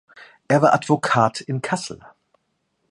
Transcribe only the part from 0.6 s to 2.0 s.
war Advokat in Kassel.